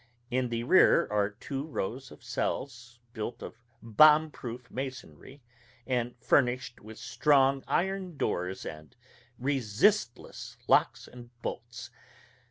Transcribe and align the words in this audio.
In 0.31 0.49
the 0.49 0.63
rear 0.63 1.07
are 1.11 1.29
two 1.29 1.63
rows 1.63 2.09
of 2.09 2.23
cells, 2.23 2.97
built 3.13 3.43
of 3.43 3.61
bomb 3.83 4.31
proof 4.31 4.71
masonry 4.71 5.43
and 5.85 6.15
furnished 6.17 6.81
with 6.81 6.97
strong 6.97 7.63
iron 7.67 8.17
doors 8.17 8.65
and 8.65 8.95
resistless 9.37 10.57
locks 10.67 11.07
and 11.07 11.29
bolts. 11.43 11.91